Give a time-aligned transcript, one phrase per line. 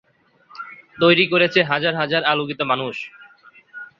[0.99, 2.95] তৈরি করেছে হাজার হাজার আলোকিত মানুষ।